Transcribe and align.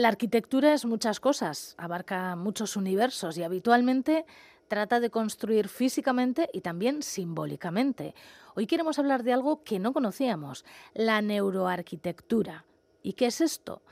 La 0.00 0.08
arquitectura 0.08 0.72
es 0.72 0.86
muchas 0.86 1.20
cosas, 1.20 1.74
abarca 1.76 2.34
muchos 2.34 2.74
universos 2.74 3.36
y 3.36 3.42
habitualmente 3.42 4.24
trata 4.66 4.98
de 4.98 5.10
construir 5.10 5.68
físicamente 5.68 6.48
y 6.54 6.62
también 6.62 7.02
simbólicamente. 7.02 8.14
Hoy 8.54 8.66
queremos 8.66 8.98
hablar 8.98 9.24
de 9.24 9.34
algo 9.34 9.62
que 9.62 9.78
no 9.78 9.92
conocíamos, 9.92 10.64
la 10.94 11.20
neuroarquitectura. 11.20 12.64
¿Y 13.02 13.12
qué 13.12 13.26
es 13.26 13.42
esto? 13.42 13.82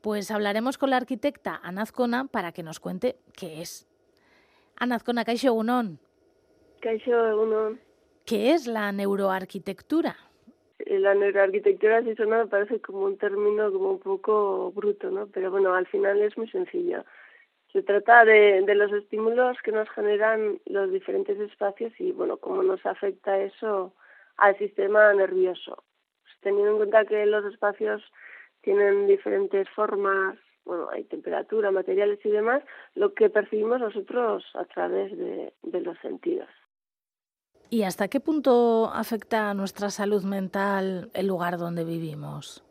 Pues 0.00 0.32
hablaremos 0.32 0.78
con 0.78 0.90
la 0.90 0.96
arquitecta 0.96 1.60
Anazcona 1.62 2.24
para 2.24 2.50
que 2.50 2.64
nos 2.64 2.80
cuente 2.80 3.20
qué 3.32 3.62
es. 3.62 3.86
Anazcona, 4.74 5.22
Egunon. 5.22 6.00
Kaixo 6.80 7.78
¿Qué 8.24 8.52
es 8.52 8.66
la 8.66 8.90
neuroarquitectura? 8.90 10.16
Eh, 10.92 10.98
la 10.98 11.14
neuroarquitectura 11.14 12.02
si 12.02 12.14
suena 12.14 12.44
parece 12.46 12.78
como 12.80 13.06
un 13.06 13.16
término 13.16 13.72
como 13.72 13.92
un 13.92 13.98
poco 13.98 14.70
bruto, 14.72 15.10
¿no? 15.10 15.26
Pero 15.28 15.50
bueno, 15.50 15.72
al 15.74 15.86
final 15.86 16.20
es 16.20 16.36
muy 16.36 16.48
sencillo. 16.50 17.04
Se 17.72 17.82
trata 17.82 18.26
de, 18.26 18.60
de 18.60 18.74
los 18.74 18.92
estímulos 18.92 19.56
que 19.64 19.72
nos 19.72 19.88
generan 19.90 20.60
los 20.66 20.90
diferentes 20.90 21.40
espacios 21.40 21.92
y, 21.98 22.12
bueno, 22.12 22.36
cómo 22.36 22.62
nos 22.62 22.84
afecta 22.84 23.40
eso 23.40 23.94
al 24.36 24.58
sistema 24.58 25.14
nervioso. 25.14 25.82
Pues, 26.22 26.34
teniendo 26.42 26.72
en 26.72 26.76
cuenta 26.76 27.06
que 27.06 27.24
los 27.24 27.46
espacios 27.46 28.02
tienen 28.60 29.06
diferentes 29.06 29.66
formas, 29.70 30.38
bueno, 30.66 30.90
hay 30.90 31.04
temperatura, 31.04 31.70
materiales 31.70 32.20
y 32.22 32.30
demás, 32.30 32.62
lo 32.94 33.14
que 33.14 33.30
percibimos 33.30 33.80
nosotros 33.80 34.44
a 34.54 34.66
través 34.66 35.16
de, 35.16 35.54
de 35.62 35.80
los 35.80 35.98
sentidos. 36.00 36.50
¿Y 37.72 37.84
hasta 37.84 38.08
qué 38.08 38.20
punto 38.20 38.90
afecta 38.92 39.48
a 39.48 39.54
nuestra 39.54 39.88
salud 39.88 40.24
mental 40.24 41.10
el 41.14 41.26
lugar 41.26 41.56
donde 41.56 41.86
vivimos? 41.86 42.62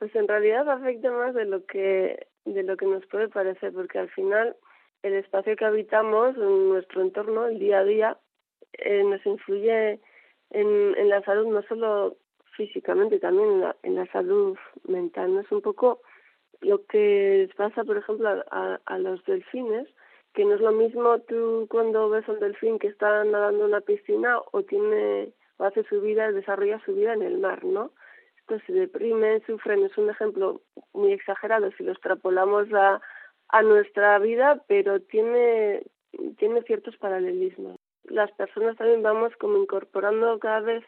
Pues 0.00 0.12
en 0.16 0.26
realidad 0.26 0.68
afecta 0.68 1.12
más 1.12 1.32
de 1.32 1.44
lo 1.44 1.64
que 1.64 2.26
de 2.44 2.64
lo 2.64 2.76
que 2.76 2.86
nos 2.86 3.06
puede 3.06 3.28
parecer, 3.28 3.72
porque 3.72 4.00
al 4.00 4.10
final 4.10 4.56
el 5.04 5.14
espacio 5.14 5.54
que 5.54 5.64
habitamos, 5.64 6.34
en 6.34 6.70
nuestro 6.70 7.02
entorno, 7.02 7.46
el 7.46 7.60
día 7.60 7.78
a 7.78 7.84
día, 7.84 8.18
eh, 8.72 9.04
nos 9.04 9.24
influye 9.24 10.00
en, 10.50 10.98
en 10.98 11.08
la 11.08 11.22
salud 11.22 11.46
no 11.46 11.62
solo 11.68 12.16
físicamente, 12.56 13.20
también 13.20 13.48
en 13.48 13.60
la, 13.60 13.76
en 13.84 13.94
la 13.94 14.06
salud 14.06 14.58
mental. 14.88 15.34
¿no? 15.34 15.40
Es 15.42 15.52
un 15.52 15.62
poco 15.62 16.02
lo 16.60 16.84
que 16.86 17.48
pasa, 17.56 17.84
por 17.84 17.96
ejemplo, 17.96 18.28
a, 18.50 18.80
a 18.86 18.98
los 18.98 19.24
delfines, 19.24 19.86
que 20.34 20.44
no 20.44 20.54
es 20.54 20.60
lo 20.60 20.72
mismo 20.72 21.18
tú 21.20 21.66
cuando 21.68 22.08
ves 22.08 22.26
un 22.28 22.40
delfín 22.40 22.78
que 22.78 22.88
está 22.88 23.24
nadando 23.24 23.64
en 23.64 23.70
una 23.70 23.80
piscina 23.80 24.38
o 24.52 24.62
tiene 24.62 25.32
o 25.58 25.64
hace 25.64 25.84
su 25.84 26.00
vida, 26.00 26.32
desarrolla 26.32 26.82
su 26.84 26.94
vida 26.94 27.12
en 27.12 27.22
el 27.22 27.38
mar, 27.38 27.64
¿no? 27.64 27.92
Estos 28.38 28.62
se 28.66 28.72
deprimen, 28.72 29.44
sufren, 29.46 29.84
es 29.84 29.96
un 29.96 30.10
ejemplo 30.10 30.62
muy 30.92 31.12
exagerado 31.12 31.70
si 31.72 31.84
lo 31.84 31.92
extrapolamos 31.92 32.72
a, 32.72 33.00
a 33.48 33.62
nuestra 33.62 34.18
vida, 34.18 34.62
pero 34.66 35.00
tiene, 35.00 35.84
tiene 36.38 36.62
ciertos 36.62 36.96
paralelismos. 36.96 37.76
Las 38.04 38.32
personas 38.32 38.76
también 38.76 39.02
vamos 39.02 39.32
como 39.36 39.58
incorporando 39.58 40.38
cada 40.38 40.60
vez 40.60 40.84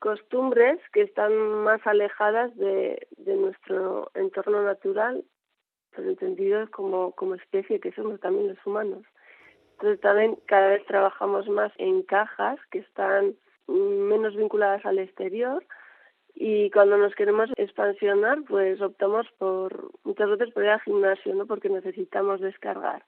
costumbres 0.00 0.78
que 0.92 1.02
están 1.02 1.32
más 1.62 1.80
alejadas 1.86 2.54
de, 2.56 3.06
de 3.16 3.36
nuestro 3.36 4.10
entorno 4.14 4.62
natural 4.62 5.24
pues 5.94 6.06
entendidos 6.06 6.70
como, 6.70 7.12
como 7.12 7.34
especie 7.34 7.80
que 7.80 7.92
somos 7.92 8.20
también 8.20 8.48
los 8.48 8.66
humanos. 8.66 9.04
Entonces 9.72 10.00
también 10.00 10.38
cada 10.46 10.68
vez 10.68 10.86
trabajamos 10.86 11.48
más 11.48 11.72
en 11.78 12.02
cajas 12.02 12.58
que 12.70 12.78
están 12.78 13.34
menos 13.66 14.36
vinculadas 14.36 14.84
al 14.86 14.98
exterior 14.98 15.64
y 16.34 16.70
cuando 16.70 16.96
nos 16.96 17.14
queremos 17.14 17.50
expansionar 17.56 18.38
pues 18.48 18.80
optamos 18.80 19.26
por 19.38 19.90
muchas 20.04 20.30
veces 20.30 20.52
por 20.52 20.64
ir 20.64 20.70
al 20.70 20.80
gimnasio 20.80 21.34
no 21.34 21.46
porque 21.46 21.68
necesitamos 21.68 22.40
descargar. 22.40 23.04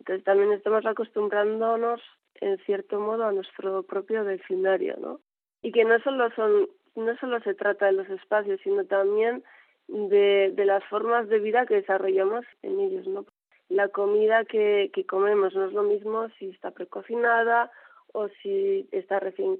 Entonces 0.00 0.24
también 0.24 0.52
estamos 0.52 0.84
acostumbrándonos 0.84 2.00
en 2.40 2.58
cierto 2.58 2.98
modo 2.98 3.24
a 3.24 3.32
nuestro 3.32 3.82
propio 3.82 4.24
delfinario 4.24 4.96
no 4.98 5.20
y 5.62 5.72
que 5.72 5.84
no 5.84 5.98
solo 6.00 6.30
son 6.34 6.68
no 6.94 7.16
solo 7.18 7.40
se 7.40 7.54
trata 7.54 7.86
de 7.86 7.92
los 7.92 8.08
espacios 8.08 8.60
sino 8.64 8.84
también 8.84 9.44
de, 9.92 10.64
las 10.64 10.84
formas 10.84 11.28
de 11.28 11.38
vida 11.38 11.66
que 11.66 11.74
desarrollamos 11.74 12.44
en 12.62 12.80
ellos, 12.80 13.06
¿no? 13.06 13.26
La 13.68 13.88
comida 13.88 14.44
que, 14.44 14.90
comemos 15.08 15.54
no 15.54 15.66
es 15.66 15.72
lo 15.72 15.82
mismo 15.82 16.28
si 16.38 16.50
está 16.50 16.70
precocinada 16.70 17.70
o 18.12 18.28
si 18.42 18.88
está 18.92 19.20
recién 19.20 19.58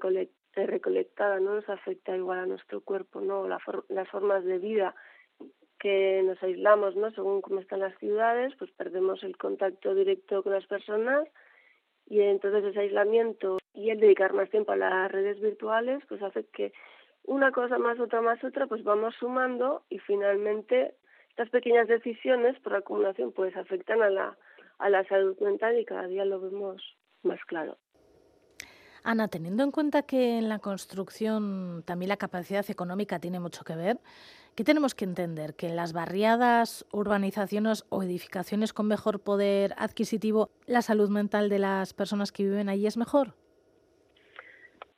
recolectada, 0.55 1.39
no 1.39 1.55
nos 1.55 1.69
afecta 1.69 2.15
igual 2.15 2.39
a 2.39 2.45
nuestro 2.45 2.81
cuerpo, 2.81 3.21
¿no? 3.21 3.47
La 3.47 3.59
las 3.89 4.09
formas 4.09 4.43
de 4.43 4.57
vida 4.59 4.95
que 5.79 6.21
nos 6.23 6.41
aislamos, 6.41 6.95
¿no? 6.95 7.11
Según 7.11 7.41
cómo 7.41 7.59
están 7.59 7.79
las 7.79 7.97
ciudades, 7.99 8.53
pues 8.57 8.71
perdemos 8.71 9.23
el 9.23 9.37
contacto 9.37 9.93
directo 9.93 10.41
con 10.43 10.53
las 10.53 10.65
personas 10.65 11.27
y 12.07 12.21
entonces 12.21 12.63
ese 12.63 12.79
aislamiento 12.79 13.57
y 13.73 13.89
el 13.89 13.99
dedicar 13.99 14.33
más 14.33 14.49
tiempo 14.49 14.71
a 14.71 14.77
las 14.77 15.11
redes 15.11 15.39
virtuales, 15.41 16.03
pues 16.07 16.21
hace 16.21 16.45
que 16.53 16.73
una 17.25 17.51
cosa 17.51 17.77
más, 17.77 17.99
otra 17.99 18.21
más, 18.21 18.43
otra, 18.43 18.67
pues 18.67 18.83
vamos 18.83 19.15
sumando 19.19 19.83
y 19.89 19.99
finalmente 19.99 20.95
estas 21.29 21.49
pequeñas 21.49 21.87
decisiones 21.87 22.59
por 22.59 22.75
acumulación 22.75 23.31
pues 23.31 23.55
afectan 23.55 24.01
a 24.01 24.09
la, 24.09 24.37
a 24.77 24.89
la 24.89 25.03
salud 25.05 25.37
mental 25.39 25.79
y 25.79 25.85
cada 25.85 26.07
día 26.07 26.25
lo 26.25 26.39
vemos 26.39 26.81
más 27.23 27.39
claro. 27.45 27.77
Ana, 29.03 29.27
teniendo 29.27 29.63
en 29.63 29.71
cuenta 29.71 30.03
que 30.03 30.37
en 30.37 30.47
la 30.47 30.59
construcción 30.59 31.83
también 31.85 32.09
la 32.09 32.17
capacidad 32.17 32.69
económica 32.69 33.19
tiene 33.19 33.39
mucho 33.39 33.65
que 33.65 33.75
ver, 33.75 33.99
¿qué 34.55 34.63
tenemos 34.63 34.95
que 34.95 35.03
entender? 35.03 35.55
¿Que 35.55 35.67
en 35.67 35.75
las 35.75 35.91
barriadas, 35.91 36.85
urbanizaciones 36.91 37.83
o 37.89 38.03
edificaciones 38.03 38.71
con 38.71 38.87
mejor 38.87 39.19
poder 39.19 39.73
adquisitivo 39.77 40.51
la 40.67 40.81
salud 40.81 41.09
mental 41.09 41.49
de 41.49 41.59
las 41.59 41.93
personas 41.93 42.31
que 42.31 42.43
viven 42.43 42.69
allí 42.69 42.87
es 42.87 42.95
mejor? 42.95 43.35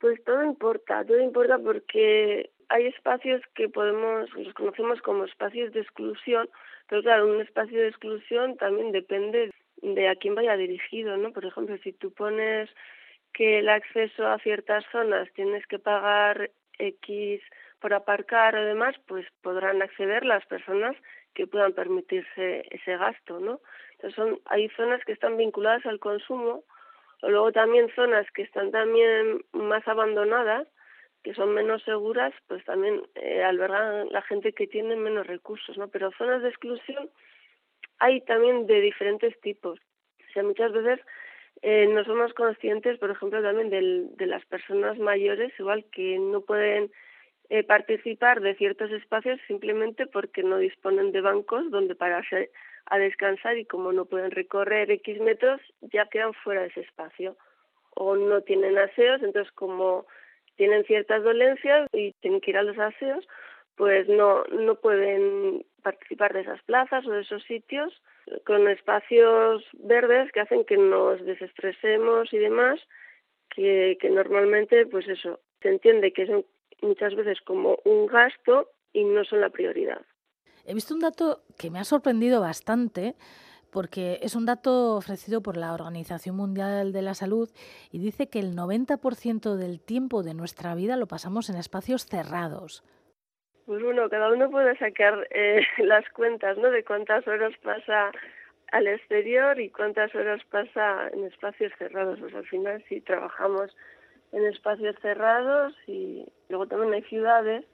Pues 0.06 0.22
todo 0.22 0.44
importa, 0.44 1.04
todo 1.04 1.18
importa 1.18 1.58
porque 1.58 2.50
hay 2.68 2.86
espacios 2.86 3.42
que 3.56 3.68
podemos, 3.68 4.32
los 4.34 4.54
conocemos 4.54 5.02
como 5.02 5.24
espacios 5.24 5.72
de 5.72 5.80
exclusión, 5.80 6.48
pero 6.88 7.02
claro, 7.02 7.26
un 7.26 7.40
espacio 7.40 7.80
de 7.80 7.88
exclusión 7.88 8.56
también 8.56 8.92
depende 8.92 9.50
de 9.82 10.08
a 10.08 10.14
quién 10.14 10.36
vaya 10.36 10.56
dirigido, 10.56 11.16
¿no? 11.16 11.32
Por 11.32 11.44
ejemplo, 11.44 11.76
si 11.78 11.92
tú 11.92 12.12
pones 12.12 12.70
que 13.32 13.58
el 13.58 13.68
acceso 13.68 14.28
a 14.28 14.38
ciertas 14.38 14.84
zonas 14.92 15.28
tienes 15.32 15.66
que 15.66 15.80
pagar 15.80 16.52
X 16.78 17.42
por 17.80 17.92
aparcar 17.92 18.54
o 18.54 18.64
demás, 18.64 18.94
pues 19.08 19.26
podrán 19.42 19.82
acceder 19.82 20.24
las 20.24 20.46
personas 20.46 20.94
que 21.34 21.48
puedan 21.48 21.72
permitirse 21.72 22.64
ese 22.70 22.96
gasto, 22.96 23.40
¿no? 23.40 23.60
Entonces 23.94 24.14
son, 24.14 24.38
hay 24.44 24.68
zonas 24.76 25.04
que 25.04 25.14
están 25.14 25.36
vinculadas 25.36 25.84
al 25.84 25.98
consumo 25.98 26.62
o 27.22 27.30
luego 27.30 27.52
también 27.52 27.90
zonas 27.94 28.26
que 28.32 28.42
están 28.42 28.70
también 28.70 29.44
más 29.52 29.86
abandonadas, 29.88 30.68
que 31.22 31.34
son 31.34 31.54
menos 31.54 31.82
seguras, 31.82 32.32
pues 32.46 32.64
también 32.64 33.02
eh, 33.16 33.42
albergan 33.42 34.08
la 34.10 34.22
gente 34.22 34.52
que 34.52 34.66
tiene 34.66 34.96
menos 34.96 35.26
recursos, 35.26 35.76
¿no? 35.76 35.88
Pero 35.88 36.12
zonas 36.12 36.42
de 36.42 36.50
exclusión 36.50 37.10
hay 37.98 38.20
también 38.22 38.66
de 38.66 38.80
diferentes 38.80 39.38
tipos. 39.40 39.80
O 40.20 40.32
sea, 40.32 40.42
muchas 40.42 40.72
veces 40.72 41.00
eh, 41.62 41.88
no 41.88 42.04
somos 42.04 42.32
conscientes, 42.34 42.98
por 42.98 43.10
ejemplo, 43.10 43.42
también 43.42 43.70
del, 43.70 44.16
de 44.16 44.26
las 44.26 44.44
personas 44.46 44.98
mayores, 44.98 45.52
igual 45.58 45.84
que 45.90 46.18
no 46.18 46.42
pueden 46.42 46.92
eh, 47.48 47.62
participar 47.62 48.40
de 48.40 48.54
ciertos 48.56 48.90
espacios 48.90 49.40
simplemente 49.46 50.06
porque 50.06 50.42
no 50.42 50.58
disponen 50.58 51.12
de 51.12 51.20
bancos 51.20 51.70
donde 51.70 51.94
pararse 51.94 52.50
a 52.86 52.98
descansar 52.98 53.58
y 53.58 53.64
como 53.64 53.92
no 53.92 54.04
pueden 54.04 54.30
recorrer 54.30 54.90
X 54.90 55.20
metros, 55.20 55.60
ya 55.80 56.06
quedan 56.06 56.34
fuera 56.34 56.62
de 56.62 56.68
ese 56.68 56.80
espacio. 56.80 57.36
O 57.94 58.16
no 58.16 58.42
tienen 58.42 58.78
aseos, 58.78 59.22
entonces 59.22 59.52
como 59.52 60.06
tienen 60.56 60.84
ciertas 60.84 61.22
dolencias 61.22 61.88
y 61.92 62.12
tienen 62.20 62.40
que 62.40 62.50
ir 62.50 62.58
a 62.58 62.62
los 62.62 62.78
aseos, 62.78 63.26
pues 63.76 64.08
no, 64.08 64.44
no 64.44 64.76
pueden 64.76 65.64
participar 65.82 66.32
de 66.32 66.40
esas 66.40 66.62
plazas 66.62 67.06
o 67.06 67.10
de 67.10 67.20
esos 67.20 67.42
sitios 67.44 67.92
con 68.44 68.68
espacios 68.68 69.64
verdes 69.74 70.32
que 70.32 70.40
hacen 70.40 70.64
que 70.64 70.76
nos 70.76 71.24
desestresemos 71.24 72.32
y 72.32 72.38
demás, 72.38 72.80
que, 73.50 73.96
que 74.00 74.10
normalmente, 74.10 74.86
pues 74.86 75.06
eso, 75.08 75.40
se 75.62 75.68
entiende 75.68 76.12
que 76.12 76.26
son 76.26 76.44
muchas 76.82 77.14
veces 77.14 77.40
como 77.42 77.78
un 77.84 78.06
gasto 78.06 78.70
y 78.92 79.04
no 79.04 79.24
son 79.24 79.40
la 79.40 79.50
prioridad. 79.50 80.02
He 80.66 80.74
visto 80.74 80.94
un 80.94 81.00
dato 81.00 81.42
que 81.58 81.70
me 81.70 81.78
ha 81.78 81.84
sorprendido 81.84 82.40
bastante 82.40 83.14
porque 83.70 84.18
es 84.22 84.34
un 84.34 84.46
dato 84.46 84.96
ofrecido 84.96 85.42
por 85.42 85.56
la 85.56 85.74
Organización 85.74 86.34
Mundial 86.34 86.92
de 86.92 87.02
la 87.02 87.14
Salud 87.14 87.48
y 87.92 87.98
dice 87.98 88.28
que 88.28 88.40
el 88.40 88.56
90% 88.56 89.54
del 89.54 89.80
tiempo 89.80 90.22
de 90.22 90.34
nuestra 90.34 90.74
vida 90.74 90.96
lo 90.96 91.06
pasamos 91.06 91.50
en 91.50 91.56
espacios 91.56 92.06
cerrados. 92.06 92.82
Pues 93.66 93.82
bueno, 93.82 94.08
cada 94.08 94.32
uno 94.32 94.50
puede 94.50 94.76
sacar 94.78 95.28
eh, 95.30 95.60
las 95.78 96.08
cuentas, 96.10 96.56
¿no? 96.58 96.70
De 96.70 96.84
cuántas 96.84 97.26
horas 97.28 97.52
pasa 97.62 98.10
al 98.72 98.86
exterior 98.88 99.60
y 99.60 99.70
cuántas 99.70 100.14
horas 100.14 100.40
pasa 100.50 101.08
en 101.12 101.24
espacios 101.24 101.72
cerrados. 101.78 102.18
Pues 102.18 102.34
al 102.34 102.46
final 102.46 102.84
sí 102.88 103.00
trabajamos 103.00 103.76
en 104.32 104.46
espacios 104.46 104.96
cerrados 105.00 105.74
y 105.86 106.26
luego 106.48 106.66
también 106.66 106.94
hay 106.94 107.02
ciudades 107.02 107.64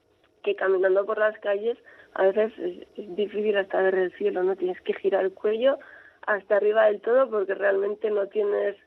que 0.43 0.55
caminando 0.55 1.05
por 1.05 1.17
las 1.17 1.37
calles 1.39 1.77
a 2.13 2.23
veces 2.27 2.53
es, 2.95 3.15
difícil 3.15 3.57
hasta 3.57 3.81
ver 3.81 3.95
el 3.95 4.13
cielo, 4.13 4.43
¿no? 4.43 4.55
Tienes 4.55 4.79
que 4.81 4.93
girar 4.93 5.25
el 5.25 5.33
cuello 5.33 5.79
hasta 6.25 6.57
arriba 6.57 6.85
del 6.85 7.01
todo 7.01 7.29
porque 7.29 7.55
realmente 7.55 8.09
no 8.11 8.27
tienes 8.27 8.77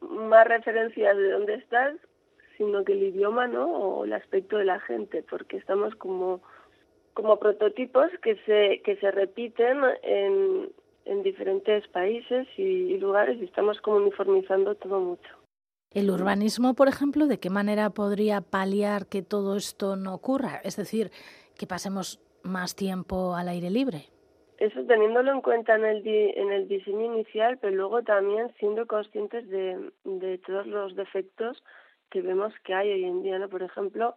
más 0.00 0.46
referencias 0.46 1.16
de 1.16 1.30
dónde 1.30 1.54
estás, 1.54 1.94
sino 2.56 2.84
que 2.84 2.92
el 2.92 3.02
idioma, 3.02 3.46
¿no? 3.46 3.66
O 3.66 4.04
el 4.04 4.12
aspecto 4.12 4.58
de 4.58 4.64
la 4.64 4.80
gente, 4.80 5.24
porque 5.28 5.56
estamos 5.56 5.94
como 5.94 6.40
como 7.14 7.38
prototipos 7.38 8.10
que 8.22 8.36
se 8.46 8.80
que 8.84 8.96
se 8.96 9.10
repiten 9.10 9.82
en, 10.02 10.70
en 11.04 11.22
diferentes 11.22 11.86
países 11.88 12.46
y 12.56 12.96
lugares 12.98 13.40
y 13.40 13.44
estamos 13.44 13.80
como 13.80 13.96
uniformizando 13.96 14.74
todo 14.76 15.00
mucho. 15.00 15.38
El 15.92 16.10
urbanismo, 16.10 16.74
por 16.74 16.88
ejemplo, 16.88 17.26
¿de 17.26 17.40
qué 17.40 17.48
manera 17.48 17.90
podría 17.90 18.40
paliar 18.42 19.06
que 19.06 19.22
todo 19.22 19.56
esto 19.56 19.96
no 19.96 20.14
ocurra? 20.14 20.60
Es 20.62 20.76
decir, 20.76 21.10
que 21.58 21.66
pasemos 21.66 22.20
más 22.42 22.76
tiempo 22.76 23.34
al 23.34 23.48
aire 23.48 23.70
libre. 23.70 24.06
Eso 24.58 24.84
teniéndolo 24.84 25.32
en 25.32 25.40
cuenta 25.40 25.76
en 25.76 25.84
el, 25.84 26.06
en 26.06 26.52
el 26.52 26.68
diseño 26.68 27.14
inicial, 27.14 27.58
pero 27.58 27.74
luego 27.74 28.02
también 28.02 28.52
siendo 28.58 28.86
conscientes 28.86 29.48
de, 29.48 29.92
de 30.04 30.38
todos 30.38 30.66
los 30.66 30.94
defectos 30.96 31.62
que 32.10 32.22
vemos 32.22 32.52
que 32.64 32.74
hay 32.74 32.90
hoy 32.90 33.04
en 33.04 33.22
día, 33.22 33.38
¿no? 33.38 33.48
Por 33.48 33.62
ejemplo, 33.62 34.16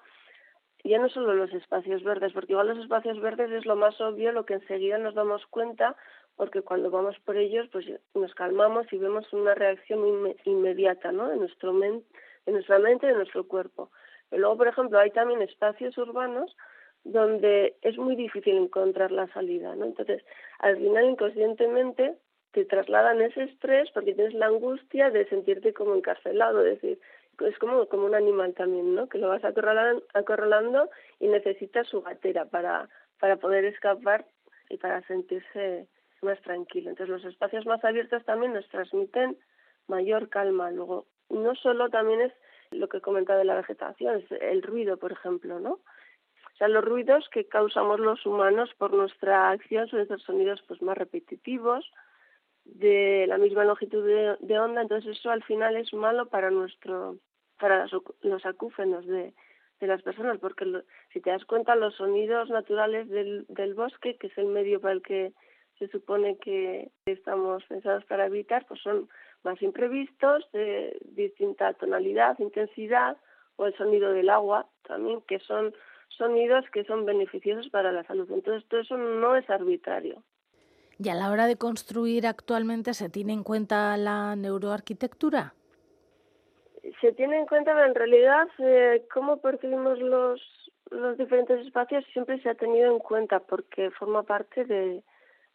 ya 0.83 0.97
no 0.97 1.09
solo 1.09 1.35
los 1.35 1.53
espacios 1.53 2.03
verdes, 2.03 2.33
porque 2.33 2.53
igual 2.53 2.69
los 2.69 2.79
espacios 2.79 3.19
verdes 3.21 3.51
es 3.51 3.65
lo 3.65 3.75
más 3.75 3.99
obvio, 4.01 4.31
lo 4.31 4.45
que 4.45 4.55
enseguida 4.55 4.97
nos 4.97 5.13
damos 5.13 5.45
cuenta, 5.47 5.95
porque 6.35 6.61
cuando 6.61 6.89
vamos 6.89 7.17
por 7.25 7.37
ellos, 7.37 7.67
pues 7.71 7.85
nos 8.13 8.33
calmamos 8.35 8.91
y 8.91 8.97
vemos 8.97 9.31
una 9.33 9.53
reacción 9.53 10.35
inmediata, 10.45 11.11
¿no? 11.11 11.31
En 11.31 11.39
nuestro 11.39 11.73
men 11.73 12.03
en 12.45 12.53
nuestra 12.53 12.79
mente 12.79 13.07
en 13.07 13.17
nuestro 13.17 13.47
cuerpo. 13.47 13.91
Pero 14.29 14.41
luego, 14.41 14.57
por 14.57 14.67
ejemplo, 14.67 14.97
hay 14.97 15.11
también 15.11 15.41
espacios 15.41 15.97
urbanos 15.97 16.55
donde 17.03 17.75
es 17.81 17.97
muy 17.97 18.15
difícil 18.15 18.57
encontrar 18.57 19.11
la 19.11 19.27
salida, 19.33 19.75
¿no? 19.75 19.85
Entonces, 19.85 20.23
al 20.59 20.77
final, 20.77 21.05
inconscientemente, 21.05 22.15
te 22.51 22.65
trasladan 22.65 23.21
ese 23.21 23.43
estrés 23.43 23.89
porque 23.91 24.13
tienes 24.13 24.33
la 24.33 24.47
angustia 24.47 25.09
de 25.09 25.27
sentirte 25.29 25.73
como 25.73 25.95
encarcelado, 25.95 26.65
es 26.65 26.81
decir, 26.81 26.99
es 27.39 27.57
como, 27.57 27.87
como 27.87 28.05
un 28.05 28.13
animal 28.13 28.53
también, 28.53 28.93
¿no? 28.93 29.07
Que 29.07 29.17
lo 29.17 29.29
vas 29.29 29.43
acorralando, 29.43 30.03
acorralando 30.13 30.89
y 31.19 31.27
necesita 31.27 31.83
su 31.83 32.01
gatera 32.01 32.45
para, 32.45 32.89
para 33.19 33.37
poder 33.37 33.65
escapar 33.65 34.25
y 34.69 34.77
para 34.77 35.01
sentirse 35.07 35.87
más 36.21 36.41
tranquilo. 36.41 36.89
Entonces 36.89 37.09
los 37.09 37.25
espacios 37.25 37.65
más 37.65 37.83
abiertos 37.83 38.23
también 38.25 38.53
nos 38.53 38.67
transmiten 38.69 39.37
mayor 39.87 40.29
calma. 40.29 40.71
Luego, 40.71 41.07
no 41.29 41.55
solo 41.55 41.89
también 41.89 42.21
es 42.21 42.33
lo 42.71 42.87
que 42.87 42.97
he 42.97 43.01
comentado 43.01 43.39
de 43.39 43.45
la 43.45 43.55
vegetación, 43.55 44.17
es 44.17 44.31
el 44.41 44.61
ruido, 44.61 44.97
por 44.97 45.11
ejemplo, 45.11 45.59
¿no? 45.59 45.73
O 45.73 46.57
sea, 46.57 46.67
los 46.67 46.85
ruidos 46.85 47.27
que 47.29 47.47
causamos 47.47 47.99
los 47.99 48.25
humanos 48.25 48.69
por 48.77 48.93
nuestra 48.93 49.49
acción 49.49 49.87
son 49.87 50.01
esos 50.01 50.21
sonidos 50.21 50.61
pues 50.67 50.81
más 50.81 50.97
repetitivos, 50.97 51.85
de 52.63 53.25
la 53.27 53.37
misma 53.37 53.65
longitud 53.65 54.05
de, 54.05 54.59
onda, 54.59 54.81
entonces 54.81 55.17
eso 55.17 55.31
al 55.31 55.43
final 55.43 55.75
es 55.75 55.93
malo 55.93 56.27
para 56.27 56.51
nuestro 56.51 57.17
para 57.59 57.87
los, 58.21 58.45
acúfenos 58.45 59.05
de, 59.05 59.33
las 59.79 60.01
personas, 60.01 60.37
porque 60.39 60.83
si 61.11 61.21
te 61.21 61.31
das 61.31 61.45
cuenta 61.45 61.75
los 61.75 61.95
sonidos 61.95 62.49
naturales 62.49 63.09
del 63.09 63.73
bosque, 63.75 64.15
que 64.17 64.27
es 64.27 64.37
el 64.37 64.45
medio 64.45 64.79
para 64.79 64.93
el 64.93 65.01
que 65.01 65.33
se 65.81 65.87
supone 65.87 66.37
que 66.37 66.91
estamos 67.07 67.63
pensados 67.65 68.05
para 68.05 68.27
evitar, 68.27 68.67
pues 68.67 68.79
son 68.81 69.09
más 69.43 69.59
imprevistos, 69.63 70.47
de 70.53 70.95
distinta 71.15 71.73
tonalidad, 71.73 72.37
intensidad, 72.37 73.17
o 73.55 73.65
el 73.65 73.75
sonido 73.75 74.11
del 74.13 74.29
agua 74.29 74.67
también, 74.83 75.21
que 75.21 75.39
son 75.39 75.73
sonidos 76.09 76.65
que 76.71 76.83
son 76.83 77.05
beneficiosos 77.05 77.67
para 77.69 77.91
la 77.91 78.03
salud. 78.03 78.29
Entonces, 78.31 78.67
todo 78.69 78.81
eso 78.81 78.95
no 78.95 79.35
es 79.35 79.49
arbitrario. 79.49 80.21
¿Y 80.99 81.09
a 81.09 81.15
la 81.15 81.31
hora 81.31 81.47
de 81.47 81.55
construir 81.55 82.27
actualmente 82.27 82.93
se 82.93 83.09
tiene 83.09 83.33
en 83.33 83.43
cuenta 83.43 83.97
la 83.97 84.35
neuroarquitectura? 84.35 85.55
Se 87.01 87.11
tiene 87.13 87.39
en 87.39 87.47
cuenta, 87.47 87.73
pero 87.73 87.87
en 87.87 87.95
realidad, 87.95 88.47
eh, 88.59 89.03
cómo 89.11 89.37
percibimos 89.37 89.97
los, 89.97 90.39
los 90.91 91.17
diferentes 91.17 91.65
espacios 91.65 92.05
siempre 92.13 92.39
se 92.43 92.49
ha 92.49 92.55
tenido 92.55 92.91
en 92.91 92.99
cuenta 92.99 93.39
porque 93.39 93.89
forma 93.89 94.21
parte 94.21 94.63
de, 94.65 95.03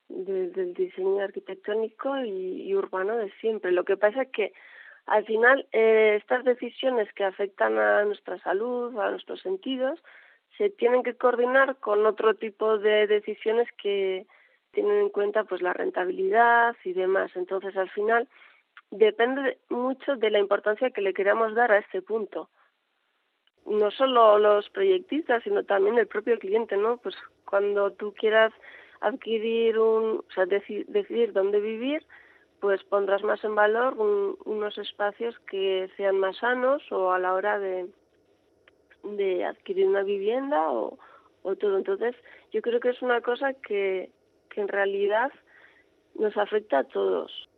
del 0.09 0.75
diseño 0.75 1.23
arquitectónico 1.23 2.17
y, 2.25 2.75
urbano 2.75 3.17
de 3.17 3.31
siempre. 3.41 3.73
Lo 3.73 3.85
que 3.85 3.97
pasa 3.97 4.23
es 4.23 4.31
que 4.31 4.53
al 5.07 5.25
final 5.25 5.67
eh, 5.73 6.17
estas 6.21 6.45
decisiones 6.45 7.13
que 7.13 7.25
afectan 7.25 7.79
a 7.79 8.05
nuestra 8.05 8.39
salud, 8.39 8.99
a 8.99 9.11
nuestros 9.11 9.41
sentidos, 9.41 10.03
se 10.57 10.71
tienen 10.71 11.03
que 11.03 11.17
coordinar 11.17 11.77
con 11.77 12.07
otro 12.07 12.35
tipo 12.35 12.79
de 12.79 13.07
decisiones 13.07 13.69
que 13.81 14.27
tienen 14.73 14.99
en 14.99 15.09
cuenta 15.11 15.45
pues 15.45 15.63
la 15.63 15.73
rentabilidad 15.73 16.77
y 16.85 16.93
demás. 16.93 17.31
Entonces, 17.35 17.77
al 17.77 17.91
final 17.91 18.29
depende 18.91 19.59
mucho 19.69 20.17
de 20.17 20.31
la 20.31 20.39
importancia 20.39 20.91
que 20.91 21.01
le 21.01 21.15
queramos 21.15 21.55
dar 21.55 21.73
a 21.73 21.79
este 21.79 22.03
punto. 22.03 22.49
No 23.67 23.91
solo 23.91 24.39
los 24.39 24.69
proyectistas, 24.71 25.43
sino 25.43 25.65
también 25.65 25.99
el 25.99 26.07
propio 26.07 26.39
cliente, 26.39 26.77
¿no? 26.77 26.99
Pues 26.99 27.17
cuando 27.45 27.91
tú 27.93 28.15
quieras 28.15 28.53
adquirir 29.07 29.79
un, 29.79 30.19
o 30.19 30.33
sea, 30.35 30.47
decidir 30.47 31.33
dónde 31.33 31.61
vivir, 31.61 32.05
pues 32.61 32.83
pondrás 32.85 33.23
más 33.23 33.43
en 33.45 33.55
valor 33.55 33.95
unos 34.45 34.79
espacios 34.79 35.39
que 35.51 35.89
sean 35.97 36.19
más 36.19 36.37
sanos 36.39 36.83
o 36.91 37.13
a 37.13 37.19
la 37.19 37.35
hora 37.35 37.59
de, 37.59 37.87
de 39.05 39.45
adquirir 39.45 39.87
una 39.87 40.03
vivienda 40.03 40.71
o, 40.71 40.99
o 41.43 41.57
todo. 41.57 41.77
Entonces, 41.77 42.17
yo 42.53 42.63
creo 42.63 42.81
que 42.81 42.91
es 42.91 43.03
una 43.03 43.21
cosa 43.21 43.53
que, 43.55 44.11
que 44.51 44.61
en 44.61 44.69
realidad 44.69 45.31
nos 46.15 46.37
afecta 46.37 46.79
a 46.79 46.85
todos. 46.85 47.49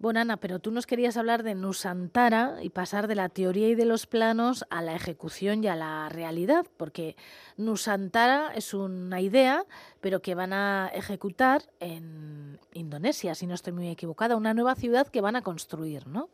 Bueno, 0.00 0.20
Ana, 0.20 0.36
pero 0.36 0.60
tú 0.60 0.70
nos 0.70 0.86
querías 0.86 1.16
hablar 1.16 1.42
de 1.42 1.56
Nusantara 1.56 2.62
y 2.62 2.70
pasar 2.70 3.08
de 3.08 3.16
la 3.16 3.28
teoría 3.28 3.68
y 3.68 3.74
de 3.74 3.84
los 3.84 4.06
planos 4.06 4.64
a 4.70 4.80
la 4.80 4.94
ejecución 4.94 5.64
y 5.64 5.66
a 5.66 5.74
la 5.74 6.08
realidad, 6.08 6.66
porque 6.76 7.16
Nusantara 7.56 8.52
es 8.54 8.74
una 8.74 9.20
idea, 9.20 9.64
pero 10.00 10.20
que 10.20 10.36
van 10.36 10.52
a 10.52 10.88
ejecutar 10.94 11.62
en 11.80 12.60
Indonesia, 12.74 13.34
si 13.34 13.48
no 13.48 13.54
estoy 13.54 13.72
muy 13.72 13.88
equivocada, 13.88 14.36
una 14.36 14.54
nueva 14.54 14.76
ciudad 14.76 15.08
que 15.08 15.20
van 15.20 15.34
a 15.34 15.42
construir, 15.42 16.06
¿no? 16.06 16.28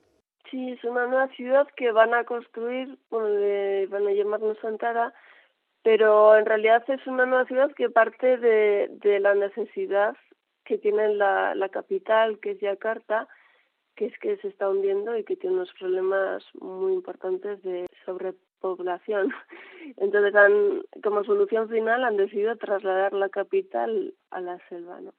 Sí, 0.51 0.73
es 0.73 0.85
una 0.85 1.07
nueva 1.07 1.29
ciudad 1.29 1.67
que 1.75 1.91
van 1.91 2.13
a 2.13 2.25
construir, 2.25 2.99
bueno, 3.09 3.29
van 3.89 4.07
a 4.07 4.11
llamar 4.11 4.41
Nusantara, 4.41 5.15
pero 5.83 6.37
en 6.37 6.45
realidad 6.45 6.85
es 6.89 7.07
una 7.07 7.25
nueva 7.25 7.47
ciudad 7.47 7.73
que 7.73 7.89
parte 7.89 8.37
de, 8.37 9.21
la 9.21 9.35
necesidad 9.35 10.15
que 10.67 10.77
tiene 10.77 11.15
la 11.15 11.69
capital, 11.73 12.39
que 12.41 12.51
es 12.51 12.61
Yakarta, 12.61 13.27
que 13.97 14.07
es 14.07 14.19
que 14.19 14.37
se 14.39 14.49
está 14.49 14.69
hundiendo 14.69 15.17
y 15.17 15.25
que 15.25 15.37
tiene 15.37 15.57
unos 15.57 15.73
problemas 15.79 16.45
muy 16.55 16.93
importantes 16.93 17.63
de 17.63 17.87
sobrepoblación. 18.05 19.33
Entonces, 19.97 20.35
han, 20.35 20.83
como 21.03 21.25
solución 21.25 21.69
final, 21.69 22.05
han 22.05 22.17
decidido 22.17 22.57
trasladar 22.57 23.13
la 23.13 23.29
capital 23.29 24.15
a 24.31 24.41
la 24.41 24.59
selva. 24.69 25.01
¿no? 25.01 25.13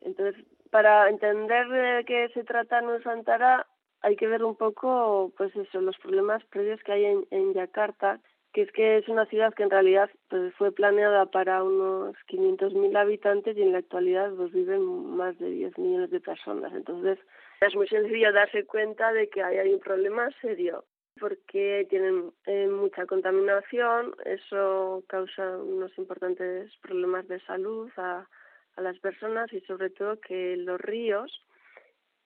Entonces, 0.00 0.44
para 0.70 1.08
entender 1.08 1.68
de 1.68 2.04
qué 2.04 2.28
se 2.34 2.44
trata 2.44 2.80
Nusantara, 2.80 3.66
hay 4.02 4.16
que 4.16 4.26
ver 4.26 4.44
un 4.44 4.54
poco, 4.54 5.32
pues 5.36 5.54
eso, 5.56 5.80
los 5.80 5.96
problemas 5.98 6.44
previos 6.46 6.82
que 6.82 6.92
hay 6.92 7.04
en, 7.06 7.26
en 7.30 7.54
Yakarta, 7.54 8.20
que 8.52 8.62
es 8.62 8.72
que 8.72 8.98
es 8.98 9.08
una 9.08 9.26
ciudad 9.26 9.52
que 9.54 9.64
en 9.64 9.70
realidad 9.70 10.08
pues, 10.28 10.54
fue 10.54 10.70
planeada 10.72 11.26
para 11.26 11.62
unos 11.62 12.14
500.000 12.28 12.96
habitantes 12.96 13.56
y 13.56 13.62
en 13.62 13.72
la 13.72 13.78
actualidad 13.78 14.32
pues, 14.36 14.52
viven 14.52 15.16
más 15.16 15.38
de 15.38 15.50
10 15.50 15.78
millones 15.78 16.10
de 16.10 16.20
personas. 16.20 16.72
Entonces, 16.72 17.18
es 17.66 17.74
muy 17.74 17.88
sencillo 17.88 18.32
darse 18.32 18.64
cuenta 18.64 19.12
de 19.12 19.28
que 19.28 19.42
hay, 19.42 19.72
un 19.72 19.80
problema 19.80 20.28
serio 20.40 20.84
porque 21.20 21.86
tienen 21.90 22.32
eh, 22.46 22.66
mucha 22.66 23.06
contaminación, 23.06 24.14
eso 24.24 25.04
causa 25.06 25.58
unos 25.58 25.96
importantes 25.96 26.72
problemas 26.82 27.28
de 27.28 27.38
salud 27.40 27.88
a, 27.96 28.28
a 28.76 28.80
las 28.80 28.98
personas 28.98 29.52
y 29.52 29.60
sobre 29.60 29.90
todo 29.90 30.20
que 30.20 30.56
los 30.56 30.80
ríos 30.80 31.44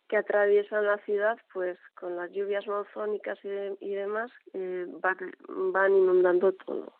que 0.09 0.17
atraviesan 0.17 0.87
la 0.87 0.99
ciudad, 0.99 1.39
pues 1.53 1.79
con 1.95 2.17
las 2.17 2.31
lluvias 2.33 2.67
monzónicas 2.67 3.39
y, 3.45 3.49
y 3.81 3.95
demás, 3.95 4.31
eh, 4.55 4.87
van, 4.89 5.19
van 5.73 5.95
inundando 5.95 6.53
todo. 6.53 6.93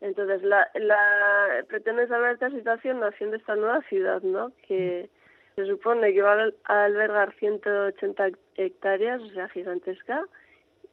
Entonces, 0.00 0.42
la, 0.42 0.68
la, 0.74 1.64
pretende 1.68 2.06
saber 2.08 2.32
esta 2.32 2.50
situación 2.50 3.02
haciendo 3.04 3.36
esta 3.36 3.56
nueva 3.56 3.82
ciudad, 3.88 4.22
¿no? 4.22 4.52
Que 4.66 5.10
se 5.56 5.66
supone 5.66 6.12
que 6.12 6.22
va 6.22 6.50
a 6.64 6.84
albergar 6.84 7.34
180 7.34 8.30
hectáreas, 8.56 9.22
o 9.22 9.28
sea, 9.30 9.48
gigantesca, 9.48 10.24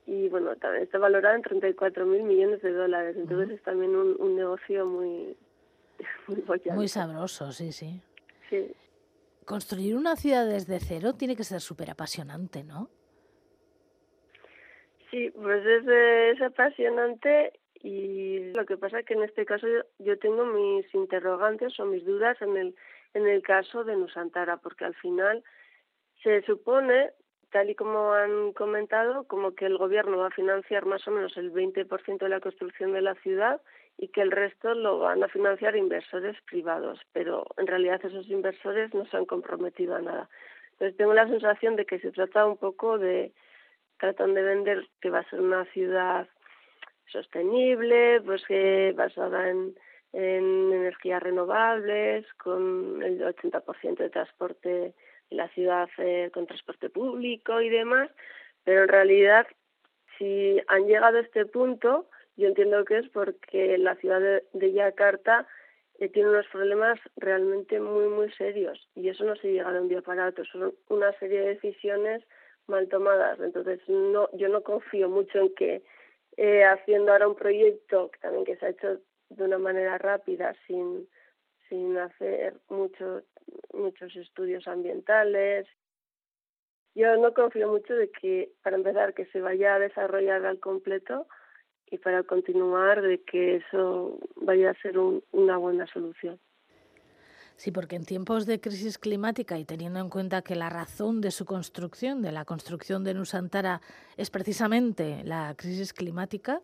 y 0.06 0.30
bueno, 0.30 0.56
también 0.56 0.84
está 0.84 0.98
valorada 0.98 1.36
en 1.36 1.42
34 1.42 2.06
mil 2.06 2.24
millones 2.24 2.62
de 2.62 2.72
dólares. 2.72 3.16
Entonces 3.18 3.58
es 3.58 3.64
también 3.64 3.96
un, 3.96 4.16
un 4.20 4.36
negocio 4.36 4.86
muy, 4.86 5.38
muy, 6.28 6.44
muy 6.74 6.88
sabroso, 6.88 7.52
sí, 7.52 7.72
sí. 7.72 8.02
Sí. 8.50 8.74
Construir 9.46 9.96
una 9.96 10.16
ciudad 10.16 10.46
desde 10.46 10.80
cero 10.80 11.14
tiene 11.14 11.36
que 11.36 11.44
ser 11.44 11.62
súper 11.62 11.90
apasionante, 11.90 12.64
¿no? 12.64 12.90
Sí, 15.10 15.30
pues 15.32 15.66
es, 15.66 15.88
es 15.88 16.42
apasionante 16.42 17.60
y 17.84 18.52
lo 18.54 18.66
que 18.66 18.78
pasa 18.78 19.00
es 19.00 19.06
que 19.06 19.14
en 19.14 19.24
este 19.24 19.46
caso 19.46 19.68
yo, 20.00 20.18
tengo 20.20 20.46
mis 20.46 20.94
interrogantes 20.94 21.78
o 21.80 21.86
mis 21.86 22.06
dudas 22.06 22.42
en 22.42 22.56
el 22.56 22.76
en 23.14 23.28
el 23.28 23.42
caso 23.42 23.84
de 23.84 23.96
Nusantara 23.96 24.58
porque 24.58 24.86
al 24.86 24.96
final 24.96 25.44
se 26.24 26.42
supone 26.44 27.12
tal 27.52 27.70
y 27.70 27.76
como 27.76 28.14
han 28.14 28.54
comentado, 28.54 29.26
como 29.26 29.54
que 29.54 29.66
el 29.66 29.78
gobierno 29.78 30.18
va 30.18 30.28
a 30.28 30.32
financiar 30.32 30.86
más 30.86 31.06
o 31.08 31.12
menos 31.12 31.36
el 31.38 31.52
20% 31.52 32.18
de 32.18 32.30
la 32.30 32.40
construcción 32.40 32.94
de 32.94 33.02
la 33.02 33.16
ciudad 33.16 33.62
y 33.98 34.08
que 34.08 34.22
el 34.22 34.32
resto 34.32 34.74
lo 34.74 35.00
van 35.00 35.22
a 35.24 35.28
financiar 35.28 35.76
inversores 35.76 36.38
privados, 36.44 37.00
pero 37.12 37.46
en 37.58 37.68
realidad 37.68 38.04
esos 38.04 38.30
inversores 38.30 38.94
no 38.94 39.06
se 39.06 39.18
han 39.18 39.26
comprometido 39.26 39.96
a 39.96 40.02
nada. 40.02 40.30
Entonces 40.74 40.98
tengo 40.98 41.14
la 41.14 41.28
sensación 41.28 41.76
de 41.76 41.86
que 41.86 42.00
se 42.00 42.12
trata 42.12 42.46
un 42.46 42.58
poco 42.58 42.98
de, 42.98 43.34
tratan 44.00 44.34
de 44.34 44.42
vender 44.42 44.88
que 45.02 45.10
va 45.10 45.20
a 45.20 45.30
ser 45.30 45.42
una 45.42 45.66
ciudad 45.66 46.28
sostenible, 47.08 48.22
pues 48.22 48.44
que 48.46 48.94
basada 48.96 49.50
en, 49.50 49.76
en 50.14 50.74
energías 50.74 51.24
renovables, 51.24 52.26
con 52.36 53.02
el 53.02 53.22
80% 53.22 53.98
de 53.98 54.10
transporte 54.10 54.94
la 55.32 55.48
ciudad 55.50 55.90
eh, 55.98 56.30
con 56.34 56.46
transporte 56.46 56.90
público 56.90 57.62
y 57.62 57.70
demás, 57.70 58.10
pero 58.64 58.84
en 58.84 58.90
realidad 58.90 59.48
si 60.18 60.62
han 60.68 60.86
llegado 60.86 61.18
a 61.18 61.22
este 61.22 61.46
punto, 61.46 62.08
yo 62.36 62.48
entiendo 62.48 62.86
que 62.86 63.00
es 63.00 63.10
porque 63.10 63.78
la 63.78 63.96
ciudad 63.96 64.22
de, 64.54 64.74
Yakarta 64.74 65.48
eh, 66.00 66.10
tiene 66.10 66.30
unos 66.30 66.48
problemas 66.48 67.00
realmente 67.16 67.80
muy, 67.80 68.08
muy 68.08 68.32
serios 68.34 68.88
y 68.94 69.10
eso 69.10 69.24
no 69.24 69.36
se 69.38 69.52
llega 69.52 69.72
de 69.72 69.80
un 69.80 69.88
día 69.88 70.02
para 70.02 70.28
otro, 70.28 70.46
son 70.46 70.74
una 70.90 71.12
serie 71.14 71.40
de 71.40 71.56
decisiones 71.56 72.24
mal 72.68 72.88
tomadas. 72.88 73.40
Entonces, 73.40 73.80
no, 73.88 74.30
yo 74.34 74.48
no 74.50 74.62
confío 74.62 75.10
mucho 75.10 75.40
en 75.40 75.56
que 75.56 75.84
eh, 76.38 76.64
haciendo 76.64 77.12
ahora 77.12 77.28
un 77.28 77.36
proyecto 77.36 78.12
que 78.12 78.20
también 78.20 78.46
que 78.46 78.58
se 78.58 78.66
ha 78.66 78.70
hecho 78.70 79.00
de 79.36 79.44
una 79.44 79.58
manera 79.58 79.98
rápida, 79.98 80.56
sin, 80.68 81.08
sin 81.70 81.98
hacer 81.98 82.60
mucho, 82.70 83.24
muchos 83.74 84.16
estudios 84.16 84.68
ambientales. 84.68 85.68
Yo 86.94 87.16
no 87.18 87.34
confío 87.34 87.70
mucho 87.70 87.94
de 87.94 88.10
que, 88.12 88.52
para 88.64 88.76
empezar, 88.76 89.14
que 89.14 89.26
se 89.28 89.40
vaya 89.42 89.76
a 89.76 89.80
desarrollar 89.80 90.46
al 90.46 90.60
completo 90.60 91.28
y 91.90 91.98
para 91.98 92.24
continuar 92.24 93.02
de 93.02 93.22
que 93.24 93.58
eso 93.58 94.20
vaya 94.36 94.72
a 94.72 94.82
ser 94.82 94.98
una 94.98 95.58
buena 95.58 95.88
solución. 95.88 96.40
Sí, 97.56 97.72
porque 97.72 97.96
en 97.96 98.06
tiempos 98.06 98.46
de 98.46 98.60
crisis 98.60 98.98
climática 98.98 99.60
y 99.60 99.66
teniendo 99.66 100.00
en 100.00 100.10
cuenta 100.10 100.42
que 100.42 100.56
la 100.56 100.70
razón 100.70 101.22
de 101.22 101.32
su 101.32 101.46
construcción, 101.46 102.22
de 102.22 102.32
la 102.32 102.44
construcción 102.44 103.04
de 103.04 103.14
Nusantara, 103.14 103.82
es 104.18 104.32
precisamente 104.32 105.24
la 105.26 105.54
crisis 105.56 105.94
climática, 105.94 106.62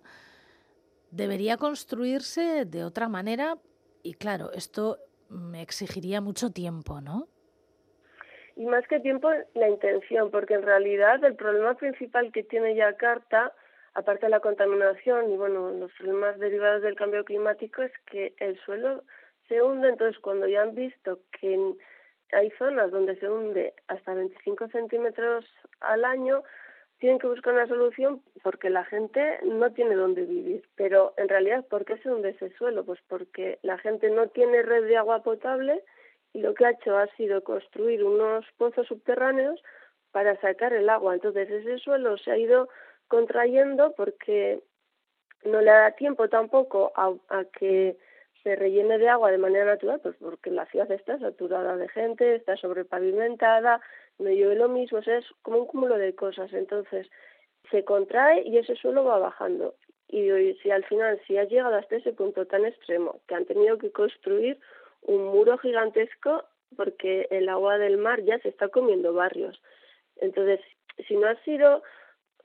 debería 1.12 1.58
construirse 1.58 2.66
de 2.66 2.84
otra 2.84 3.08
manera 3.08 3.58
y 4.04 4.14
claro, 4.14 4.52
esto 4.54 5.00
me 5.30 5.62
exigiría 5.62 6.22
mucho 6.22 6.52
tiempo, 6.52 7.02
¿no? 7.02 7.28
Y 8.56 8.66
más 8.66 8.88
que 8.88 9.00
tiempo, 9.00 9.30
la 9.54 9.70
intención, 9.70 10.32
porque 10.32 10.56
en 10.56 10.64
realidad 10.64 11.24
el 11.24 11.36
problema 11.36 11.76
principal 11.76 12.32
que 12.32 12.44
tiene 12.44 12.76
Yakarta, 12.76 13.54
aparte 13.94 14.26
de 14.26 14.32
la 14.32 14.40
contaminación 14.40 15.32
y 15.32 15.38
bueno, 15.38 15.72
los 15.72 15.92
problemas 15.94 16.40
derivados 16.40 16.82
del 16.82 16.96
cambio 16.96 17.24
climático, 17.24 17.84
es 17.84 17.92
que 18.10 18.34
el 18.38 18.60
suelo 18.62 19.04
se 19.48 19.62
hunde. 19.62 19.90
Entonces, 19.90 20.20
cuando 20.22 20.48
ya 20.48 20.64
han 20.64 20.74
visto 20.74 21.20
que 21.40 21.76
hay 22.32 22.50
zonas 22.58 22.92
donde 22.92 23.16
se 23.20 23.30
hunde 23.30 23.74
hasta 23.88 24.14
25 24.14 24.70
centímetros 24.70 25.46
al 25.80 26.04
año, 26.04 26.44
tienen 27.00 27.20
que 27.20 27.28
buscar 27.28 27.54
una 27.54 27.68
solución 27.68 28.22
porque 28.44 28.70
la 28.70 28.84
gente 28.86 29.40
no 29.44 29.72
tiene 29.72 29.96
dónde 29.96 30.26
vivir. 30.26 30.68
Pero 30.76 31.14
en 31.18 31.30
realidad, 31.30 31.66
¿por 31.68 31.86
qué 31.86 31.98
se 31.98 32.12
hunde 32.12 32.30
ese 32.30 32.50
suelo? 32.58 32.86
Pues 32.86 33.00
porque 33.08 33.60
la 33.62 33.78
gente 33.78 34.10
no 34.10 34.28
tiene 34.30 34.64
red 34.64 34.86
de 34.86 34.98
agua 34.98 35.22
potable 35.22 35.84
y 36.34 36.42
lo 36.42 36.54
que 36.54 36.66
ha 36.66 36.72
hecho 36.72 36.98
ha 36.98 37.08
sido 37.16 37.44
construir 37.44 38.04
unos 38.04 38.46
pozos 38.58 38.88
subterráneos 38.88 39.62
para 40.12 40.40
sacar 40.42 40.74
el 40.74 40.90
agua. 40.90 41.14
Entonces 41.14 41.50
ese 41.50 41.78
suelo 41.80 42.18
se 42.18 42.32
ha 42.32 42.38
ido 42.38 42.70
contrayendo 43.08 43.94
porque 43.96 44.62
no 45.46 45.62
le 45.62 45.72
da 45.72 45.92
tiempo 45.92 46.28
tampoco 46.30 46.92
a, 46.96 47.14
a 47.30 47.46
que 47.46 47.98
se 48.44 48.56
rellene 48.56 48.98
de 48.98 49.10
agua 49.10 49.32
de 49.32 49.38
manera 49.38 49.66
natural, 49.66 50.00
pues 50.02 50.16
porque 50.20 50.52
la 50.52 50.66
ciudad 50.68 50.90
está 50.92 51.20
saturada 51.20 51.76
de 51.76 51.90
gente, 51.90 52.36
está 52.36 52.56
sobrepavimentada, 52.58 53.82
no 54.20 54.30
llueve 54.30 54.56
lo 54.56 54.70
mismo, 54.70 55.00
o 55.00 55.04
sea, 55.04 55.18
es 55.18 55.26
como 55.42 55.60
un 55.60 55.68
cúmulo 55.68 55.98
de 55.98 56.16
cosas. 56.16 56.52
Entonces, 56.54 57.08
se 57.72 57.84
contrae 57.84 58.44
y 58.46 58.58
ese 58.58 58.76
suelo 58.76 59.04
va 59.04 59.20
bajando. 59.20 59.76
Y 60.08 60.54
si 60.62 60.72
al 60.72 60.86
final, 60.86 61.20
si 61.28 61.38
ha 61.38 61.44
llegado 61.44 61.76
hasta 61.76 61.98
ese 61.98 62.14
punto 62.14 62.46
tan 62.46 62.66
extremo, 62.66 63.20
que 63.28 63.36
han 63.36 63.46
tenido 63.46 63.78
que 63.78 63.92
construir 63.92 64.58
un 65.02 65.26
muro 65.26 65.58
gigantesco 65.58 66.44
porque 66.76 67.28
el 67.30 67.50
agua 67.50 67.78
del 67.78 67.98
mar 67.98 68.22
ya 68.24 68.40
se 68.40 68.50
está 68.50 68.70
comiendo 68.70 69.14
barrios. 69.14 69.62
Entonces, 70.18 70.60
si 71.08 71.16
no 71.16 71.28
has 71.28 71.40
sido 71.42 71.84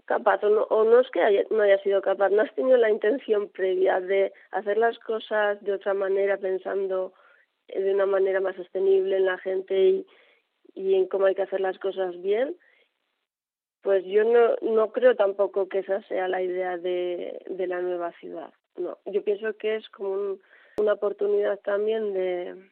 capaz 0.05 0.43
o 0.45 0.49
no, 0.49 0.63
o 0.65 0.85
no 0.85 1.01
es 1.01 1.11
que 1.11 1.47
no 1.51 1.63
haya 1.63 1.79
sido 1.83 2.03
capaz, 2.03 2.31
no 2.31 2.43
has 2.43 2.55
tenido 2.55 2.77
la 2.77 2.91
intención 2.91 3.49
previa 3.49 4.01
de 4.01 4.33
hacer 4.51 4.77
las 4.77 4.99
cosas 4.99 5.63
de 5.63 5.73
otra 5.73 5.95
manera, 5.95 6.37
pensando 6.37 7.13
de 7.69 7.95
una 7.95 8.07
manera 8.07 8.41
más 8.41 8.57
sostenible 8.57 9.17
en 9.17 9.27
la 9.27 9.39
gente 9.39 9.75
y, 9.75 10.07
y 10.75 10.95
en 10.95 11.07
cómo 11.07 11.27
hay 11.27 11.35
que 11.35 11.43
hacer 11.43 11.61
las 11.61 11.79
cosas 11.79 12.21
bien, 12.23 12.57
pues 13.83 14.05
yo 14.05 14.25
no, 14.25 14.57
no 14.63 14.93
creo 14.93 15.17
tampoco 15.17 15.69
que 15.69 15.81
esa 15.81 16.03
sea 16.03 16.29
la 16.29 16.43
idea 16.43 16.79
de, 16.79 17.43
de 17.49 17.67
la 17.67 17.81
nueva 17.81 18.13
ciudad. 18.21 18.53
No, 18.77 18.99
yo 19.07 19.23
pienso 19.23 19.57
que 19.57 19.77
es 19.77 19.89
como 19.91 20.39
una 20.79 20.93
oportunidad 20.95 21.59
también 21.61 22.15
de 22.15 22.71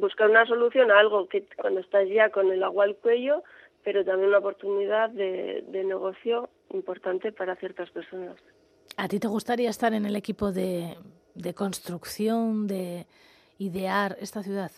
buscar 0.00 0.30
una 0.30 0.46
solución 0.46 0.90
a 0.90 0.98
algo 0.98 1.28
que 1.28 1.46
cuando 1.56 1.80
estás 1.80 2.08
ya 2.08 2.30
con 2.30 2.50
el 2.50 2.62
agua 2.62 2.84
al 2.84 2.96
cuello, 2.96 3.42
pero 3.84 4.04
también 4.04 4.30
una 4.30 4.38
oportunidad 4.38 5.10
de, 5.10 5.64
de 5.68 5.84
negocio 5.84 6.48
importante 6.72 7.32
para 7.32 7.56
ciertas 7.56 7.90
personas. 7.90 8.36
¿A 8.96 9.08
ti 9.08 9.20
te 9.20 9.28
gustaría 9.28 9.70
estar 9.70 9.92
en 9.92 10.06
el 10.06 10.16
equipo 10.16 10.52
de, 10.52 10.96
de 11.34 11.54
construcción, 11.54 12.66
de 12.66 13.06
idear 13.58 14.16
esta 14.20 14.42
ciudad? 14.42 14.70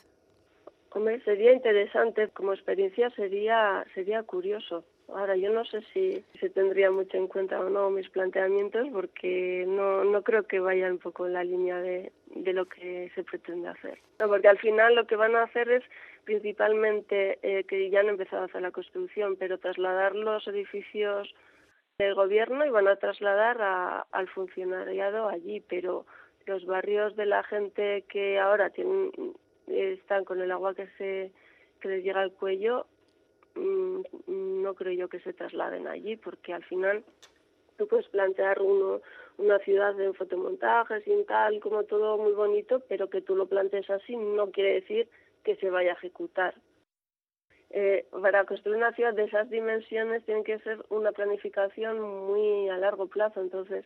Hombre, 0.90 1.20
sería 1.20 1.52
interesante, 1.52 2.28
como 2.28 2.52
experiencia 2.52 3.10
sería, 3.10 3.84
sería 3.94 4.22
curioso. 4.22 4.84
Ahora, 5.08 5.36
yo 5.36 5.50
no 5.50 5.64
sé 5.64 5.82
si 5.92 6.24
se 6.38 6.50
tendría 6.50 6.90
mucho 6.90 7.16
en 7.16 7.28
cuenta 7.28 7.60
o 7.60 7.70
no 7.70 7.90
mis 7.90 8.08
planteamientos, 8.10 8.88
porque 8.92 9.64
no, 9.66 10.04
no 10.04 10.22
creo 10.22 10.44
que 10.44 10.60
vayan 10.60 10.92
un 10.92 10.98
poco 10.98 11.26
en 11.26 11.32
la 11.34 11.44
línea 11.44 11.80
de, 11.80 12.12
de 12.34 12.52
lo 12.52 12.66
que 12.66 13.10
se 13.14 13.24
pretende 13.24 13.68
hacer. 13.68 13.98
No, 14.18 14.28
porque 14.28 14.48
al 14.48 14.58
final 14.58 14.94
lo 14.94 15.06
que 15.06 15.16
van 15.16 15.34
a 15.34 15.44
hacer 15.44 15.70
es 15.70 15.84
principalmente 16.24 17.38
eh, 17.42 17.64
que 17.64 17.88
ya 17.88 18.00
han 18.00 18.08
empezado 18.10 18.42
a 18.42 18.46
hacer 18.46 18.60
la 18.60 18.70
construcción, 18.70 19.36
pero 19.36 19.58
trasladar 19.58 20.14
los 20.14 20.46
edificios 20.46 21.34
del 21.98 22.14
gobierno 22.14 22.66
y 22.66 22.70
van 22.70 22.86
a 22.86 22.96
trasladar 22.96 24.06
al 24.10 24.28
funcionariado 24.28 25.28
allí, 25.28 25.60
pero 25.60 26.06
los 26.46 26.64
barrios 26.66 27.16
de 27.16 27.26
la 27.26 27.42
gente 27.44 28.04
que 28.08 28.38
ahora 28.38 28.70
tienen 28.70 29.10
están 29.70 30.24
con 30.24 30.40
el 30.40 30.50
agua 30.50 30.74
que 30.74 30.86
se 30.98 31.32
que 31.80 31.88
les 31.88 32.04
llega 32.04 32.20
al 32.20 32.32
cuello 32.32 32.86
mm, 33.54 34.00
no 34.62 34.74
creo 34.74 34.92
yo 34.92 35.08
que 35.08 35.20
se 35.20 35.32
trasladen 35.32 35.86
allí 35.86 36.16
porque 36.16 36.52
al 36.52 36.64
final 36.64 37.04
tú 37.76 37.86
puedes 37.86 38.08
plantear 38.08 38.60
uno, 38.60 39.00
una 39.36 39.58
ciudad 39.60 39.94
de 39.94 40.12
fotomontajes 40.12 41.06
y 41.06 41.24
tal 41.24 41.60
como 41.60 41.84
todo 41.84 42.18
muy 42.18 42.32
bonito 42.32 42.80
pero 42.88 43.08
que 43.08 43.22
tú 43.22 43.36
lo 43.36 43.46
plantees 43.46 43.88
así 43.90 44.16
no 44.16 44.50
quiere 44.50 44.74
decir 44.74 45.08
que 45.44 45.56
se 45.56 45.70
vaya 45.70 45.92
a 45.92 45.94
ejecutar. 45.94 46.54
Eh, 47.70 48.06
para 48.10 48.44
construir 48.44 48.78
una 48.78 48.92
ciudad 48.92 49.12
de 49.12 49.24
esas 49.24 49.50
dimensiones 49.50 50.24
tiene 50.24 50.42
que 50.42 50.58
ser 50.60 50.84
una 50.88 51.12
planificación 51.12 52.00
muy 52.00 52.68
a 52.70 52.78
largo 52.78 53.08
plazo 53.08 53.42
entonces 53.42 53.84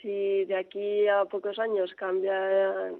si 0.00 0.44
de 0.44 0.56
aquí 0.56 1.08
a 1.08 1.24
pocos 1.24 1.58
años 1.58 1.92
cambia 1.94 2.92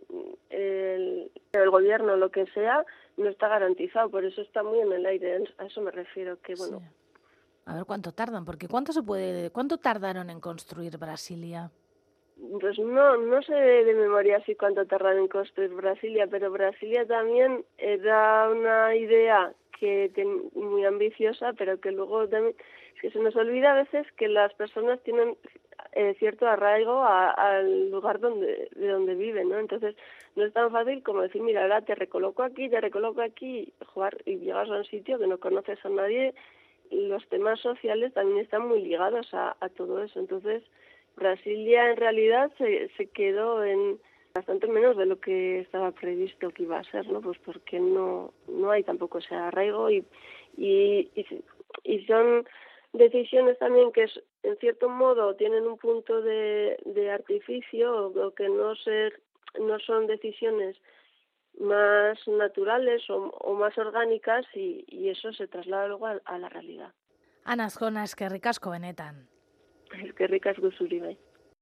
el, 0.51 1.31
el 1.53 1.71
gobierno 1.71 2.17
lo 2.17 2.31
que 2.31 2.47
sea, 2.47 2.85
no 3.17 3.29
está 3.29 3.49
garantizado, 3.49 4.11
por 4.11 4.25
eso 4.25 4.43
está 4.43 4.63
muy 4.63 4.81
en 4.81 4.93
el 4.93 5.07
aire, 5.07 5.45
a 5.59 5.67
eso 5.67 5.81
me 5.81 5.91
refiero, 5.91 6.41
que 6.41 6.55
bueno. 6.55 6.83
A 7.67 7.75
ver 7.75 7.85
cuánto 7.87 8.13
tardan, 8.13 8.45
porque 8.45 8.69
cuánto 8.69 8.93
se 8.93 9.03
puede, 9.03 9.51
cuánto 9.51 9.79
tardaron 9.79 10.29
en 10.31 10.41
construir 10.41 10.99
Brasilia. 10.99 11.71
Pues 12.61 12.79
no, 12.79 13.17
no 13.17 13.43
sé 13.43 13.55
de 13.55 13.95
memoria 13.95 14.43
si 14.45 14.55
cuánto 14.55 14.85
tardaron 14.87 15.21
en 15.21 15.29
construir 15.29 15.71
Brasilia, 15.71 16.27
pero 16.27 16.51
Brasilia 16.51 17.07
también 17.07 17.65
era 17.79 18.51
una 18.51 18.95
idea 18.97 19.53
que 19.79 20.11
muy 20.55 20.85
ambiciosa, 20.85 21.53
pero 21.53 21.79
que 21.81 21.93
luego 21.93 22.29
también 22.29 22.55
es 22.97 23.03
que 23.03 23.11
se 23.11 23.19
nos 23.19 23.37
olvida 23.37 23.73
a 23.73 23.83
veces 23.83 24.07
que 24.17 24.29
las 24.29 24.53
personas 24.55 25.01
tienen 25.03 25.37
eh, 25.95 26.15
cierto 26.19 26.47
arraigo 26.47 27.05
al 27.05 27.91
lugar 27.91 28.21
donde 28.21 28.69
de 28.75 28.89
donde 28.89 29.15
viven, 29.15 29.49
¿no? 29.49 29.59
Entonces 29.59 29.97
no 30.37 30.45
es 30.45 30.53
tan 30.53 30.71
fácil 30.71 31.03
como 31.03 31.23
decir, 31.23 31.43
mira, 31.43 31.63
ahora 31.63 31.83
te 31.83 31.95
recoloco 31.95 32.43
aquí, 32.43 32.69
te 32.69 32.81
recoloco 32.81 33.23
aquí, 33.23 33.73
jugar 33.87 34.17
y 34.25 34.37
llegas 34.39 34.69
a 34.71 34.79
un 34.79 34.85
sitio 34.85 35.19
que 35.19 35.27
no 35.27 35.39
conoces 35.39 35.85
a 35.85 35.89
nadie. 35.89 36.35
Los 36.91 37.27
temas 37.29 37.61
sociales 37.61 38.13
también 38.13 38.41
están 38.41 38.69
muy 38.69 38.83
ligados 38.83 39.33
a, 39.33 39.57
a 39.61 39.69
todo 39.69 40.03
eso. 40.03 40.21
Entonces 40.21 40.63
Brasilia 41.17 41.91
en 41.91 41.97
realidad 41.97 42.51
se, 42.59 42.89
se 42.97 43.07
quedó 43.07 43.65
en 43.65 43.99
bastante 44.35 44.67
menos 44.67 44.97
de 44.97 45.07
lo 45.07 45.21
que 45.21 45.61
estaba 45.61 45.93
previsto 45.93 46.51
que 46.51 46.65
iba 46.65 46.79
a 46.79 46.91
ser, 46.91 47.07
¿no? 47.07 47.21
Pues 47.21 47.39
porque 47.39 47.79
no, 47.79 48.33
no 48.49 48.71
hay 48.71 48.83
tampoco 48.83 49.19
ese 49.19 49.35
arraigo 49.35 49.91
y, 49.91 50.05
y, 50.57 51.09
y, 51.85 52.05
son 52.07 52.45
decisiones 52.93 53.57
también 53.59 53.93
que 53.93 54.07
en 54.45 54.57
cierto 54.59 54.89
modo 54.89 55.35
tienen 55.35 55.67
un 55.67 55.79
punto 55.79 56.21
de, 56.21 56.77
de 56.85 57.11
artificio 57.11 58.09
o 58.09 58.35
que 58.35 58.49
no 58.49 58.77
ser 58.77 59.21
no 59.59 59.79
son 59.81 60.07
decisiones 60.07 60.77
más 61.59 62.19
naturales 62.27 63.03
o, 63.09 63.55
más 63.55 63.77
orgánicas 63.79 64.45
y, 64.55 64.85
y, 64.89 65.09
eso 65.09 65.33
se 65.33 65.47
traslada 65.47 65.89
luego 65.89 66.07
a, 66.07 66.39
la 66.39 66.49
realidad. 66.49 66.93
Ana 67.45 67.71
Zona, 67.71 68.05
es 68.05 68.17
que 68.17 68.29
ricasco 68.29 68.71
benetan. 68.71 69.29
Es 70.03 70.13
que 70.15 70.27
ricasco 70.27 70.71
zuri 70.73 71.01